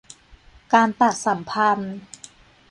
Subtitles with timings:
[0.73, 1.95] การตัดสัมพันธ์